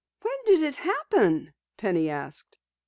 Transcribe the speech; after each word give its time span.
"When 0.23 0.33
did 0.47 0.63
it 0.63 0.77
happen?" 0.77 1.53
Penny 1.77 2.09
asked. 2.09 2.57